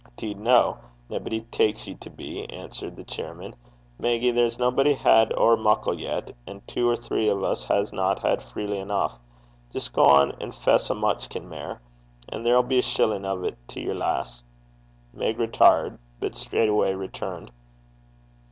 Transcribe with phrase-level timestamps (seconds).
[0.17, 0.79] ''Deed no.
[1.11, 3.53] Naebody taks ye to be,' answered the chairman.
[3.99, 8.41] 'Meggie, there's naebody's had ower muckle yet, and twa or three o' 's hasna had
[8.41, 9.11] freely eneuch.
[9.71, 11.81] Jist gang an' fess a mutchkin mair.
[12.29, 14.43] An' there'll be a shillin' to yersel', lass.'
[15.13, 17.51] Meg retired, but straightway returned.